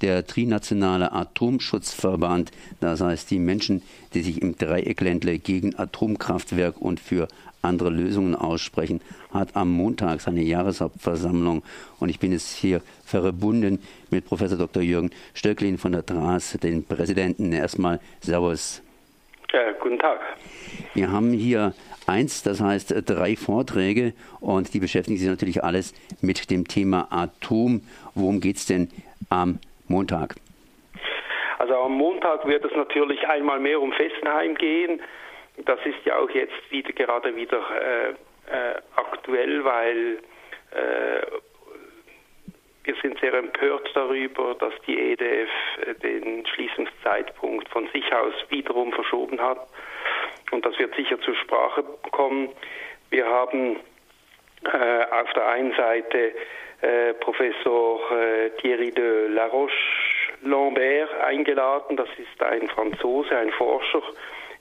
der 0.00 0.26
Trinationale 0.26 1.12
Atomschutzverband, 1.12 2.52
das 2.80 3.00
heißt 3.00 3.30
die 3.30 3.38
Menschen, 3.38 3.82
die 4.14 4.22
sich 4.22 4.42
im 4.42 4.56
Dreieckländle 4.56 5.38
gegen 5.38 5.78
Atomkraftwerk 5.78 6.80
und 6.80 7.00
für 7.00 7.28
andere 7.62 7.90
Lösungen 7.90 8.34
aussprechen, 8.34 9.00
hat 9.32 9.56
am 9.56 9.70
Montag 9.70 10.20
seine 10.20 10.42
Jahreshauptversammlung 10.42 11.62
und 11.98 12.08
ich 12.08 12.18
bin 12.18 12.32
jetzt 12.32 12.54
hier 12.54 12.80
verbunden 13.04 13.80
mit 14.10 14.24
Professor 14.24 14.56
Dr. 14.58 14.82
Jürgen 14.82 15.10
Stöcklin 15.34 15.78
von 15.78 15.92
der 15.92 16.02
DRAS, 16.02 16.52
den 16.62 16.84
Präsidenten. 16.84 17.52
Erstmal 17.52 18.00
Servus. 18.20 18.82
Ja, 19.52 19.72
guten 19.80 19.98
Tag. 19.98 20.20
Wir 20.94 21.10
haben 21.10 21.32
hier 21.32 21.74
eins, 22.06 22.42
das 22.42 22.60
heißt 22.60 22.94
drei 23.06 23.36
Vorträge 23.36 24.12
und 24.40 24.74
die 24.74 24.80
beschäftigen 24.80 25.18
sich 25.18 25.28
natürlich 25.28 25.64
alles 25.64 25.94
mit 26.20 26.50
dem 26.50 26.68
Thema 26.68 27.08
Atom. 27.10 27.82
Worum 28.14 28.40
geht 28.40 28.56
es 28.56 28.66
denn 28.66 28.90
am 29.28 29.58
Montag? 29.88 30.34
Also 31.58 31.74
am 31.74 31.92
Montag 31.92 32.46
wird 32.46 32.64
es 32.64 32.72
natürlich 32.74 33.26
einmal 33.28 33.58
mehr 33.58 33.80
um 33.80 33.92
Fessenheim 33.92 34.54
gehen. 34.54 35.00
Das 35.64 35.78
ist 35.84 36.04
ja 36.04 36.18
auch 36.18 36.30
jetzt 36.30 36.70
wieder 36.70 36.92
gerade 36.92 37.34
wieder 37.34 37.58
äh, 37.58 38.10
äh, 38.10 38.74
aktuell, 38.94 39.64
weil 39.64 40.18
äh, 40.72 41.26
wir 42.84 42.94
sind 43.02 43.18
sehr 43.20 43.34
empört 43.34 43.90
darüber, 43.94 44.54
dass 44.54 44.72
die 44.86 44.98
EDF 44.98 45.48
äh, 45.84 45.94
den 45.94 46.46
Schließungszeitpunkt 46.46 47.68
von 47.70 47.88
sich 47.88 48.12
aus 48.12 48.34
wiederum 48.50 48.92
verschoben 48.92 49.40
hat. 49.40 49.66
Und 50.52 50.64
das 50.64 50.78
wird 50.78 50.94
sicher 50.94 51.20
zur 51.20 51.34
Sprache 51.34 51.84
kommen. 52.12 52.50
Wir 53.10 53.26
haben 53.26 53.76
auf 54.74 55.32
der 55.34 55.46
einen 55.46 55.72
Seite 55.74 56.32
äh, 56.82 57.14
Professor 57.14 58.00
äh, 58.12 58.50
Thierry 58.60 58.90
de 58.90 59.28
Laroche 59.28 59.72
Lambert 60.42 61.10
eingeladen. 61.22 61.96
Das 61.96 62.08
ist 62.18 62.42
ein 62.42 62.68
Franzose, 62.68 63.36
ein 63.36 63.50
Forscher 63.52 64.02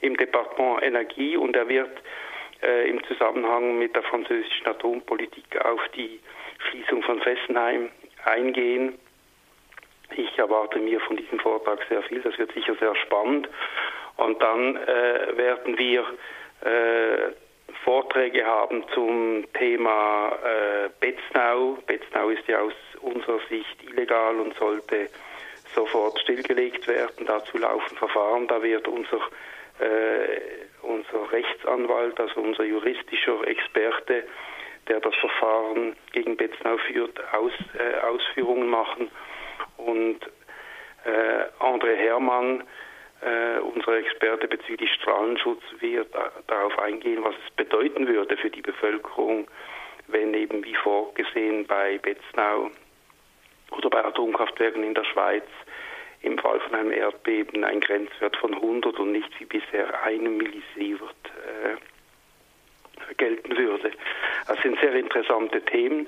im 0.00 0.16
Departement 0.16 0.82
Energie 0.82 1.36
und 1.36 1.56
er 1.56 1.68
wird 1.68 1.90
äh, 2.62 2.88
im 2.88 3.02
Zusammenhang 3.04 3.78
mit 3.78 3.94
der 3.96 4.02
französischen 4.04 4.66
Atompolitik 4.66 5.64
auf 5.64 5.80
die 5.96 6.20
Schließung 6.70 7.02
von 7.02 7.20
Fessenheim 7.20 7.90
eingehen. 8.24 8.98
Ich 10.16 10.38
erwarte 10.38 10.78
mir 10.78 11.00
von 11.00 11.16
diesem 11.16 11.40
Vortrag 11.40 11.80
sehr 11.88 12.02
viel, 12.02 12.20
das 12.20 12.38
wird 12.38 12.52
sicher 12.52 12.74
sehr 12.76 12.94
spannend. 12.96 13.48
Und 14.16 14.40
dann 14.40 14.76
äh, 14.76 15.36
werden 15.36 15.76
wir 15.76 16.04
äh, 16.64 17.32
Vorträge 17.84 18.46
haben 18.46 18.82
zum 18.94 19.44
Thema 19.52 20.32
äh, 20.42 20.88
Betznau. 21.00 21.78
Betznau 21.86 22.30
ist 22.30 22.46
ja 22.48 22.60
aus 22.60 22.72
unserer 23.02 23.40
Sicht 23.50 23.82
illegal 23.82 24.40
und 24.40 24.54
sollte 24.56 25.10
sofort 25.74 26.18
stillgelegt 26.20 26.88
werden. 26.88 27.26
Dazu 27.26 27.58
laufen 27.58 27.96
Verfahren. 27.98 28.48
Da 28.48 28.62
wird 28.62 28.88
unser, 28.88 29.18
äh, 29.80 30.40
unser 30.82 31.30
Rechtsanwalt, 31.30 32.18
also 32.18 32.40
unser 32.40 32.64
juristischer 32.64 33.46
Experte, 33.46 34.24
der 34.88 35.00
das 35.00 35.14
Verfahren 35.16 35.94
gegen 36.12 36.36
Betznau 36.36 36.78
führt, 36.78 37.20
Aus, 37.34 37.52
äh, 37.78 38.00
Ausführungen 38.00 38.68
machen. 38.68 39.10
Und 39.76 40.20
äh, 41.04 41.62
André 41.62 41.96
Hermann, 41.96 42.64
äh, 43.24 43.58
unser 43.60 43.96
Experte 43.96 44.48
bezüglich 44.48 44.92
Strahlenschutz, 44.94 45.62
wird 45.80 46.08
darauf 46.46 46.78
eingehen, 46.78 47.24
was 47.24 47.34
es 47.44 47.54
bedeuten 47.54 48.06
würde 48.06 48.36
für 48.36 48.50
die 48.50 48.62
Bevölkerung, 48.62 49.48
wenn 50.08 50.34
eben 50.34 50.64
wie 50.64 50.74
vorgesehen 50.74 51.66
bei 51.66 51.98
Betznau 51.98 52.70
oder 53.70 53.90
bei 53.90 54.04
Atomkraftwerken 54.04 54.84
in 54.84 54.94
der 54.94 55.04
Schweiz 55.04 55.44
im 56.22 56.38
Fall 56.38 56.60
von 56.60 56.74
einem 56.74 56.92
Erdbeben 56.92 57.64
ein 57.64 57.80
Grenzwert 57.80 58.36
von 58.36 58.54
100 58.54 58.98
und 58.98 59.12
nicht 59.12 59.28
wie 59.38 59.44
bisher 59.44 60.02
einem 60.02 60.36
Millisievert 60.38 61.14
äh, 61.24 63.14
gelten 63.14 63.56
würde. 63.56 63.92
Das 64.46 64.60
sind 64.62 64.78
sehr 64.80 64.94
interessante 64.94 65.60
Themen. 65.62 66.06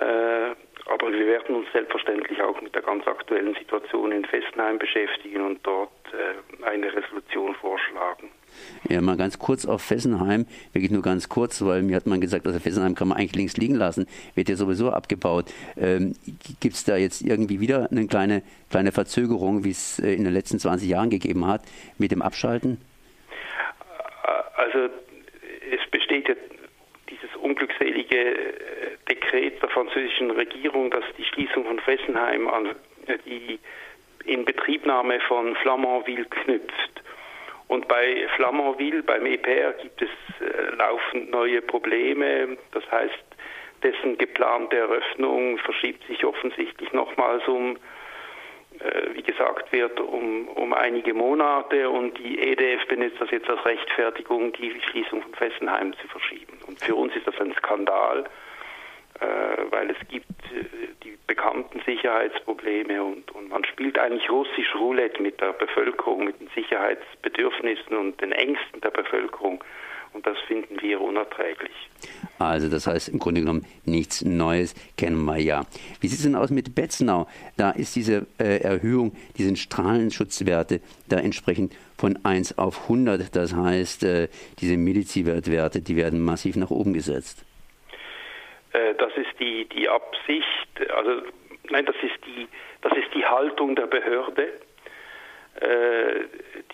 Äh, 0.00 0.54
aber 0.86 1.12
wir 1.12 1.26
werden 1.26 1.56
uns 1.56 1.66
selbstverständlich 1.72 2.40
auch 2.40 2.60
mit 2.62 2.74
der 2.74 2.82
ganz 2.82 3.06
aktuellen 3.06 3.54
Situation 3.54 4.12
in 4.12 4.24
Fessenheim 4.24 4.78
beschäftigen 4.78 5.44
und 5.44 5.58
dort 5.62 5.90
äh, 6.12 6.64
eine 6.64 6.92
Resolution 6.92 7.54
vorschlagen. 7.56 8.30
Ja, 8.88 9.00
mal 9.00 9.16
ganz 9.16 9.38
kurz 9.38 9.66
auf 9.66 9.82
Fessenheim, 9.82 10.46
wirklich 10.72 10.90
nur 10.90 11.02
ganz 11.02 11.28
kurz, 11.28 11.62
weil 11.64 11.82
mir 11.82 11.96
hat 11.96 12.06
man 12.06 12.20
gesagt, 12.20 12.46
also 12.46 12.58
Fessenheim 12.58 12.94
kann 12.94 13.08
man 13.08 13.18
eigentlich 13.18 13.36
links 13.36 13.56
liegen 13.56 13.74
lassen, 13.74 14.06
wird 14.34 14.48
ja 14.48 14.56
sowieso 14.56 14.90
abgebaut. 14.90 15.46
Ähm, 15.76 16.14
Gibt 16.60 16.74
es 16.74 16.84
da 16.84 16.96
jetzt 16.96 17.22
irgendwie 17.22 17.60
wieder 17.60 17.88
eine 17.90 18.06
kleine, 18.06 18.42
kleine 18.70 18.92
Verzögerung, 18.92 19.64
wie 19.64 19.70
es 19.70 19.98
äh, 19.98 20.14
in 20.14 20.24
den 20.24 20.32
letzten 20.32 20.58
20 20.58 20.88
Jahren 20.88 21.10
gegeben 21.10 21.46
hat, 21.46 21.62
mit 21.98 22.12
dem 22.12 22.22
Abschalten? 22.22 22.80
Also 24.56 24.88
es 25.70 25.90
besteht 25.90 26.28
ja 26.28 26.34
dieses 27.10 27.34
unglückselige 27.36 28.54
Dekret 29.08 29.62
der 29.62 29.68
französischen 29.70 30.30
Regierung, 30.30 30.90
das 30.90 31.04
die 31.16 31.24
Schließung 31.24 31.64
von 31.64 31.78
Fessenheim 31.80 32.48
an 32.48 32.74
die 33.24 33.58
Inbetriebnahme 34.24 35.20
von 35.20 35.56
Flamanville 35.56 36.26
knüpft. 36.26 37.02
Und 37.68 37.86
bei 37.86 38.26
Flamanville, 38.36 39.02
beim 39.02 39.26
EPR, 39.26 39.72
gibt 39.74 40.00
es 40.02 40.08
äh, 40.40 40.74
laufend 40.76 41.30
neue 41.30 41.60
Probleme. 41.60 42.56
Das 42.72 42.90
heißt, 42.90 43.24
dessen 43.82 44.16
geplante 44.16 44.76
Eröffnung 44.76 45.58
verschiebt 45.58 46.06
sich 46.06 46.24
offensichtlich 46.24 46.92
nochmals 46.92 47.46
um, 47.46 47.76
äh, 48.80 49.14
wie 49.14 49.22
gesagt 49.22 49.70
wird, 49.72 50.00
um, 50.00 50.48
um 50.48 50.72
einige 50.72 51.12
Monate. 51.12 51.90
Und 51.90 52.16
die 52.18 52.38
EDF 52.38 52.86
benutzt 52.88 53.20
das 53.20 53.30
jetzt 53.30 53.48
als 53.50 53.64
Rechtfertigung, 53.66 54.52
die 54.54 54.80
Schließung 54.88 55.22
von 55.22 55.34
Fessenheim 55.34 55.92
zu 55.98 56.08
verschieben. 56.08 56.47
Für 56.80 56.94
uns 56.94 57.14
ist 57.16 57.26
das 57.26 57.38
ein 57.40 57.54
Skandal 57.54 58.24
äh, 59.20 59.26
weil 59.70 59.90
es 59.90 60.08
gibt 60.08 60.30
äh, 60.52 60.64
die 61.02 61.18
bekannten 61.26 61.80
Sicherheitsprobleme 61.84 63.02
und, 63.02 63.30
und 63.32 63.48
man 63.48 63.64
spielt 63.64 63.98
eigentlich 63.98 64.30
russisch 64.30 64.72
Roulette 64.76 65.20
mit 65.20 65.40
der 65.40 65.54
Bevölkerung, 65.54 66.24
mit 66.24 66.40
den 66.40 66.48
Sicherheitsbedürfnissen 66.54 67.96
und 67.96 68.20
den 68.20 68.30
Ängsten 68.30 68.80
der 68.80 68.90
Bevölkerung. 68.90 69.64
Und 70.18 70.26
das 70.26 70.38
finden 70.48 70.82
wir 70.82 71.00
unerträglich. 71.00 71.70
Also 72.40 72.68
das 72.68 72.88
heißt 72.88 73.08
im 73.08 73.20
Grunde 73.20 73.42
genommen 73.42 73.64
nichts 73.84 74.24
Neues, 74.24 74.74
kennen 74.96 75.24
wir 75.26 75.38
ja. 75.38 75.62
Wie 76.00 76.08
sieht 76.08 76.18
es 76.18 76.24
denn 76.24 76.34
aus 76.34 76.50
mit 76.50 76.74
Betznau? 76.74 77.28
Da 77.56 77.70
ist 77.70 77.94
diese 77.94 78.26
äh, 78.40 78.60
Erhöhung, 78.60 79.12
diese 79.36 79.54
Strahlenschutzwerte 79.54 80.80
da 81.08 81.18
entsprechend 81.18 81.72
von 81.96 82.18
1 82.24 82.58
auf 82.58 82.82
100. 82.90 83.36
Das 83.36 83.54
heißt, 83.54 84.02
äh, 84.02 84.28
diese 84.60 84.76
Millizivertwerte, 84.76 85.82
die 85.82 85.94
werden 85.94 86.24
massiv 86.24 86.56
nach 86.56 86.72
oben 86.72 86.94
gesetzt. 86.94 87.44
Äh, 88.72 88.94
das 88.98 89.12
ist 89.16 89.38
die, 89.38 89.68
die 89.68 89.88
Absicht, 89.88 90.90
also 90.96 91.22
nein, 91.70 91.86
das 91.86 91.94
ist 92.02 92.18
die, 92.26 92.48
das 92.82 92.92
ist 92.98 93.14
die 93.14 93.24
Haltung 93.24 93.76
der 93.76 93.86
Behörde, 93.86 94.48
äh, 95.60 96.24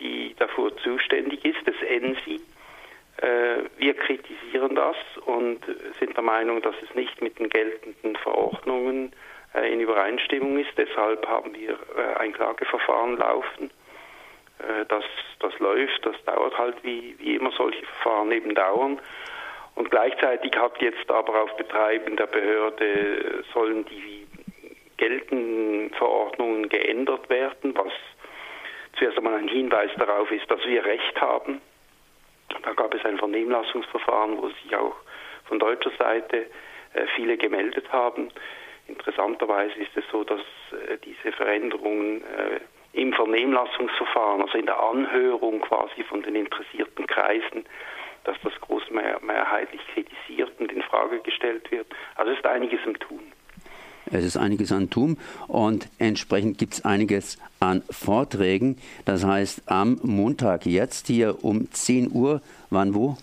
die 0.00 0.34
dafür 0.38 0.74
zuständig 0.78 1.44
ist, 1.44 1.66
des 1.66 1.76
ENSI. 1.86 2.40
Äh, 3.18 3.64
wir 3.78 3.94
kritisieren 3.94 4.74
das 4.74 4.96
und 5.24 5.60
sind 5.98 6.16
der 6.16 6.24
Meinung, 6.24 6.62
dass 6.62 6.74
es 6.82 6.94
nicht 6.94 7.20
mit 7.22 7.38
den 7.38 7.48
geltenden 7.48 8.16
Verordnungen 8.16 9.12
in 9.70 9.80
Übereinstimmung 9.80 10.58
ist. 10.58 10.72
Deshalb 10.76 11.24
haben 11.28 11.54
wir 11.54 11.78
ein 12.18 12.32
Klageverfahren 12.32 13.16
laufen. 13.16 13.70
Das, 14.88 15.04
das 15.38 15.56
läuft, 15.60 16.04
das 16.04 16.16
dauert 16.24 16.58
halt 16.58 16.74
wie, 16.82 17.14
wie 17.20 17.36
immer 17.36 17.52
solche 17.52 17.86
Verfahren 17.86 18.32
eben 18.32 18.52
dauern. 18.56 18.98
Und 19.76 19.92
gleichzeitig 19.92 20.56
hat 20.56 20.80
jetzt 20.82 21.08
aber 21.08 21.42
auf 21.42 21.56
Betreiben 21.56 22.16
der 22.16 22.26
Behörde 22.26 23.44
sollen 23.52 23.84
die 23.86 24.26
geltenden 24.96 25.90
Verordnungen 25.94 26.68
geändert 26.68 27.28
werden, 27.28 27.76
was 27.76 27.92
zuerst 28.96 29.18
einmal 29.18 29.34
ein 29.34 29.48
Hinweis 29.48 29.90
darauf 29.96 30.30
ist, 30.30 30.48
dass 30.50 30.64
wir 30.66 30.84
Recht 30.84 31.20
haben. 31.20 31.60
Es 33.04 33.10
ein 33.10 33.18
Vernehmlassungsverfahren, 33.18 34.38
wo 34.40 34.48
sich 34.48 34.74
auch 34.76 34.96
von 35.44 35.58
deutscher 35.58 35.90
Seite 35.98 36.46
äh, 36.94 37.06
viele 37.14 37.36
gemeldet 37.36 37.92
haben. 37.92 38.30
Interessanterweise 38.88 39.74
ist 39.74 39.96
es 39.96 40.04
so, 40.10 40.24
dass 40.24 40.40
äh, 40.40 40.98
diese 41.04 41.32
Veränderungen 41.32 42.22
äh, 42.22 42.60
im 42.92 43.12
Vernehmlassungsverfahren, 43.12 44.42
also 44.42 44.56
in 44.56 44.66
der 44.66 44.80
Anhörung 44.80 45.60
quasi 45.60 46.02
von 46.04 46.22
den 46.22 46.36
interessierten 46.36 47.06
Kreisen, 47.06 47.66
dass 48.24 48.36
das 48.42 48.52
großmehrheitlich 48.60 49.80
kritisiert 49.92 50.52
und 50.58 50.72
in 50.72 50.82
Frage 50.82 51.18
gestellt 51.20 51.70
wird. 51.70 51.86
Also 52.14 52.32
ist 52.32 52.46
einiges 52.46 52.80
im 52.86 52.98
Tun. 52.98 53.32
Es 54.12 54.24
ist 54.24 54.36
einiges 54.36 54.72
an 54.72 54.90
Tun 54.90 55.18
und 55.48 55.88
entsprechend 55.98 56.58
gibt 56.58 56.74
es 56.74 56.84
einiges 56.84 57.38
an 57.60 57.82
Vorträgen. 57.90 58.78
Das 59.04 59.24
heißt, 59.24 59.62
am 59.66 59.98
Montag 60.02 60.66
jetzt 60.66 61.06
hier 61.06 61.44
um 61.44 61.70
10 61.70 62.10
Uhr, 62.12 62.40
wann 62.70 62.94
wo? 62.94 63.16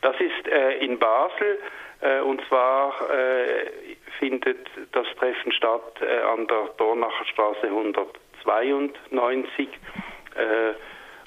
Das 0.00 0.16
ist 0.16 0.48
äh, 0.48 0.84
in 0.84 0.98
Basel 0.98 1.58
Äh, 2.02 2.20
und 2.20 2.42
zwar 2.48 2.94
äh, 3.10 3.70
findet 4.18 4.66
das 4.92 5.06
Treffen 5.18 5.52
statt 5.52 6.00
äh, 6.00 6.20
an 6.22 6.46
der 6.48 6.70
Dornacher 6.76 7.24
Straße 7.26 7.66
192. 7.66 9.68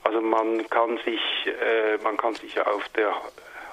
also 0.03 0.21
man 0.21 0.67
kann 0.69 0.99
sich, 1.05 1.21
man 2.03 2.17
kann 2.17 2.33
sich 2.33 2.59
auf 2.59 2.87
der 2.89 3.13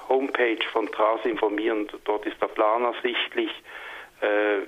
Homepage 0.09 0.63
von 0.71 0.87
TRAS 0.87 1.25
informieren. 1.25 1.87
Dort 2.05 2.25
ist 2.25 2.41
der 2.41 2.47
Plan 2.47 2.83
ersichtlich. 2.83 3.51
Der 4.21 4.61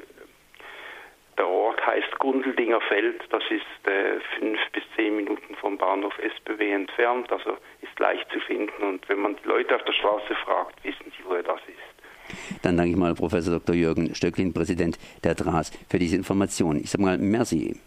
Gundeldinger 2.25 2.81
Feld. 2.81 3.21
Das 3.29 3.43
ist 3.51 3.87
äh, 3.87 4.19
fünf 4.39 4.57
bis 4.73 4.81
zehn 4.95 5.15
Minuten 5.15 5.53
vom 5.61 5.77
Bahnhof 5.77 6.17
SBW 6.17 6.71
entfernt. 6.71 7.31
Also 7.31 7.51
ist 7.81 7.99
leicht 7.99 8.25
zu 8.31 8.39
finden. 8.39 8.81
Und 8.81 9.07
wenn 9.07 9.19
man 9.19 9.35
die 9.35 9.47
Leute 9.47 9.75
auf 9.75 9.83
der 9.83 9.93
Straße 9.93 10.33
fragt, 10.43 10.83
wissen 10.83 11.11
sie, 11.15 11.23
wo 11.23 11.35
das 11.35 11.61
ist. 11.67 12.63
Dann 12.63 12.77
danke 12.77 12.93
ich 12.93 12.97
mal 12.97 13.13
Professor 13.13 13.59
Dr. 13.59 13.75
Jürgen 13.75 14.15
Stöcklin, 14.15 14.53
Präsident 14.53 14.97
der 15.23 15.35
DRAS, 15.35 15.69
für 15.87 15.99
diese 15.99 16.15
Information. 16.15 16.77
Ich 16.77 16.89
sage 16.89 17.03
mal, 17.03 17.19
merci. 17.19 17.79